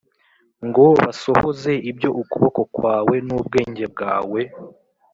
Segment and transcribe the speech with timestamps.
[0.67, 4.41] ngo basohoze ibyo ukuboko kwawe n ubwenge bwawe